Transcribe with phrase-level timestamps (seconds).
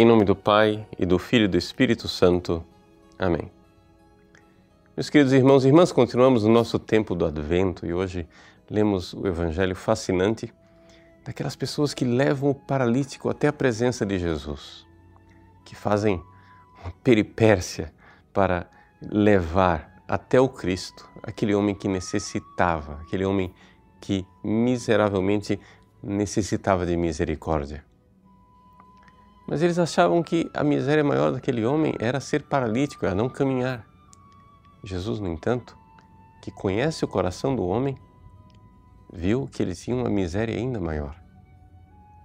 [0.00, 2.64] Em nome do Pai e do Filho e do Espírito Santo.
[3.18, 3.52] Amém.
[4.96, 8.26] Meus queridos irmãos e irmãs, continuamos no nosso tempo do Advento e hoje
[8.70, 10.50] lemos o Evangelho fascinante
[11.22, 14.86] daquelas pessoas que levam o paralítico até a presença de Jesus,
[15.66, 16.22] que fazem
[16.82, 17.92] uma peripécia
[18.32, 18.70] para
[19.02, 23.52] levar até o Cristo aquele homem que necessitava, aquele homem
[24.00, 25.60] que miseravelmente
[26.02, 27.89] necessitava de misericórdia.
[29.50, 33.84] Mas eles achavam que a miséria maior daquele homem era ser paralítico, era não caminhar.
[34.84, 35.76] Jesus, no entanto,
[36.40, 37.98] que conhece o coração do homem,
[39.12, 41.20] viu que ele tinha uma miséria ainda maior.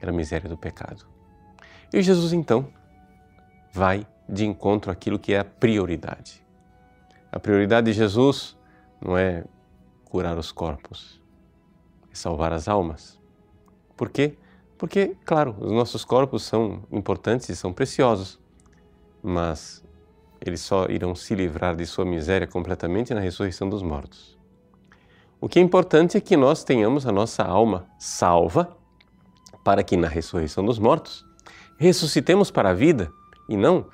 [0.00, 1.06] Era a miséria do pecado.
[1.92, 2.72] E Jesus, então,
[3.70, 6.42] vai de encontro àquilo que é a prioridade.
[7.30, 8.56] A prioridade de Jesus
[8.98, 9.44] não é
[10.06, 11.20] curar os corpos,
[12.10, 13.20] é salvar as almas.
[13.94, 14.38] Por quê?
[14.80, 18.40] Porque, claro, os nossos corpos são importantes e são preciosos,
[19.22, 19.84] mas
[20.40, 24.38] eles só irão se livrar de sua miséria completamente na ressurreição dos mortos.
[25.38, 28.74] O que é importante é que nós tenhamos a nossa alma salva,
[29.62, 31.26] para que na ressurreição dos mortos
[31.76, 33.12] ressuscitemos para a vida
[33.50, 33.86] e não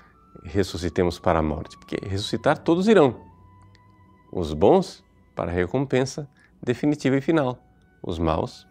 [0.44, 3.16] ressuscitemos para a morte, porque ressuscitar todos irão.
[4.30, 5.02] Os bons
[5.34, 6.30] para a recompensa
[6.62, 7.58] definitiva e final,
[8.00, 8.64] os maus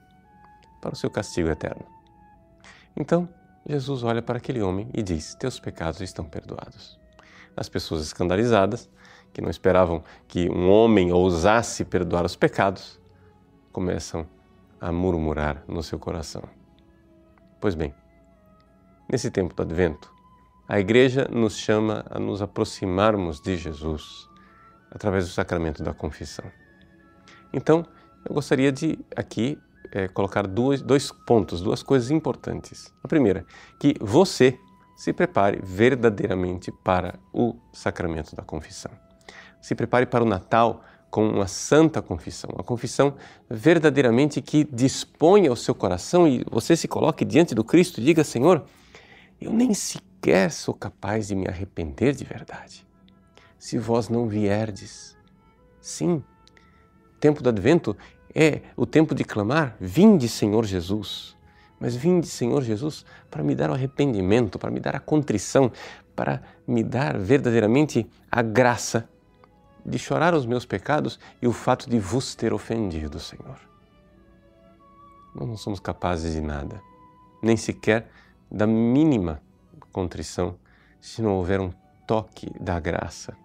[0.81, 1.95] para o seu castigo eterno.
[2.96, 3.28] Então,
[3.68, 7.00] Jesus olha para aquele homem e diz: Teus pecados estão perdoados.
[7.58, 8.90] As pessoas escandalizadas,
[9.34, 13.00] que não esperavam que um homem ousasse perdoar os pecados,
[13.72, 14.28] começam
[14.80, 16.44] a murmurar no seu coração.
[17.60, 17.94] Pois bem,
[19.09, 20.14] nesse tempo do advento,
[20.68, 24.30] a igreja nos chama a nos aproximarmos de Jesus
[24.92, 26.46] através do sacramento da confissão.
[27.54, 27.86] Então,
[28.28, 29.59] eu gostaria de aqui
[29.91, 32.94] é, colocar dois, dois pontos, duas coisas importantes.
[33.03, 33.45] A primeira,
[33.80, 34.58] que você
[34.95, 38.91] se prepare verdadeiramente para o sacramento da confissão.
[39.62, 43.16] Se prepare para o Natal com uma santa confissão, uma confissão
[43.50, 48.24] verdadeiramente que disponha o seu coração e você se coloque diante do Cristo e diga:
[48.24, 48.66] Senhor,
[49.40, 52.85] eu nem sequer sou capaz de me arrepender de verdade.
[53.57, 55.18] Se vós não vierdes,
[55.81, 56.24] sim,
[57.19, 57.95] tempo do advento
[58.35, 61.34] é o tempo de clamar: Vinde, Senhor Jesus.
[61.79, 65.72] Mas vinde, Senhor Jesus, para me dar o arrependimento, para me dar a contrição,
[66.16, 69.07] para me dar verdadeiramente a graça
[69.85, 73.59] de chorar os meus pecados e o fato de vos ter ofendido, Senhor.
[75.35, 76.81] Nós não somos capazes de nada,
[77.41, 78.09] nem sequer
[78.50, 79.41] da mínima
[79.91, 80.57] contrição,
[81.01, 81.72] se não houver um
[82.07, 83.35] toque da graça,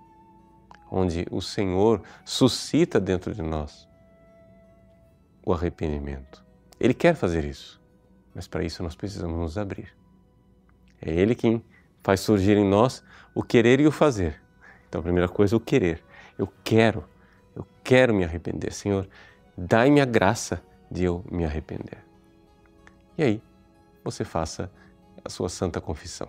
[0.91, 3.90] onde o Senhor suscita dentro de nós
[5.51, 6.45] o arrependimento.
[6.79, 7.81] Ele quer fazer isso,
[8.35, 9.95] mas para isso nós precisamos nos abrir.
[11.01, 11.63] É Ele quem
[12.03, 13.03] faz surgir em nós
[13.35, 14.41] o querer e o fazer.
[14.89, 16.03] Então, a primeira coisa, o querer.
[16.39, 17.05] Eu quero,
[17.55, 18.73] eu quero me arrepender.
[18.73, 19.09] Senhor,
[19.57, 21.99] dai-me a graça de eu me arrepender.
[23.17, 23.43] E aí,
[24.03, 24.71] você faça
[25.25, 26.29] a sua santa confissão.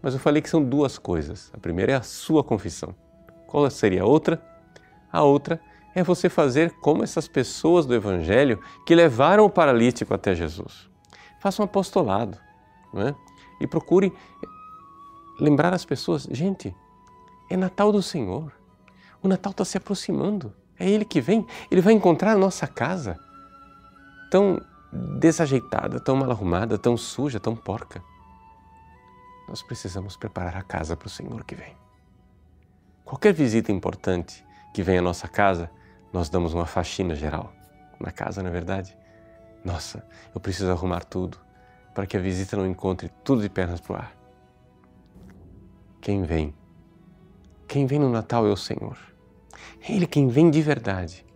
[0.00, 1.50] Mas eu falei que são duas coisas.
[1.52, 2.94] A primeira é a sua confissão.
[3.46, 4.40] Qual seria a outra?
[5.10, 5.60] A outra
[5.98, 10.88] é você fazer como essas pessoas do Evangelho que levaram o paralítico até Jesus.
[11.40, 12.38] Faça um apostolado
[12.92, 13.14] não é?
[13.60, 14.12] e procure
[15.40, 16.74] lembrar as pessoas: gente,
[17.50, 18.52] é Natal do Senhor.
[19.20, 20.54] O Natal está se aproximando.
[20.78, 21.44] É Ele que vem.
[21.68, 23.18] Ele vai encontrar a nossa casa
[24.30, 24.62] tão
[25.18, 28.00] desajeitada, tão mal arrumada, tão suja, tão porca.
[29.48, 31.74] Nós precisamos preparar a casa para o Senhor que vem.
[33.04, 35.68] Qualquer visita importante que vem à nossa casa
[36.12, 37.52] nós damos uma faxina geral
[38.00, 38.96] na casa, não é verdade?
[39.64, 40.04] Nossa,
[40.34, 41.38] eu preciso arrumar tudo
[41.94, 44.16] para que a visita não encontre tudo de pernas para o ar.
[46.00, 46.54] Quem vem?
[47.66, 48.96] Quem vem no Natal é o Senhor.
[49.82, 51.26] É Ele quem vem de verdade.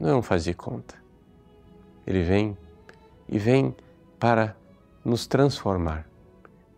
[0.00, 0.94] Não é um faz de conta.
[2.06, 2.56] Ele vem
[3.28, 3.74] e vem
[4.18, 4.56] para
[5.04, 6.08] nos transformar.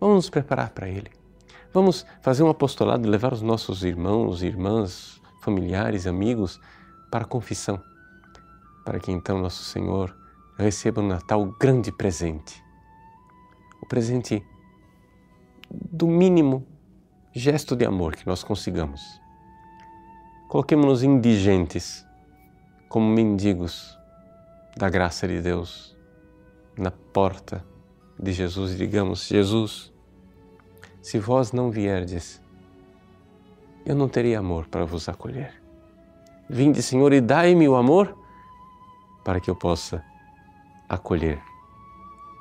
[0.01, 1.11] Vamos nos preparar para Ele.
[1.73, 6.61] Vamos fazer um apostolado, levar os nossos irmãos, irmãs, familiares, amigos
[7.17, 7.83] para a confissão,
[8.85, 10.15] para que então nosso Senhor
[10.59, 12.63] receba no Natal o grande presente,
[13.81, 14.45] o presente
[15.71, 16.67] do mínimo
[17.33, 19.01] gesto de amor que nós consigamos.
[20.47, 22.07] Coloquemos-nos indigentes,
[22.87, 23.99] como mendigos
[24.77, 25.97] da graça de Deus,
[26.77, 27.65] na porta
[28.21, 29.91] de Jesus e digamos: Jesus,
[31.01, 32.43] se vós não vierdes,
[33.87, 35.66] eu não teria amor para vos acolher.
[36.49, 38.17] Vinde, Senhor, e dai-me o amor
[39.25, 40.05] para que eu possa
[40.89, 41.43] acolher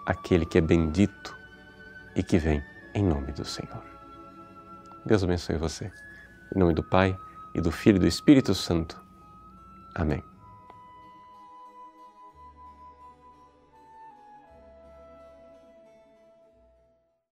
[0.05, 1.35] aquele que é bendito
[2.15, 2.63] e que vem
[2.93, 3.83] em nome do Senhor.
[5.05, 5.91] Deus abençoe você.
[6.55, 7.17] Em nome do Pai,
[7.55, 9.01] e do Filho e do Espírito Santo.
[9.95, 10.21] Amém.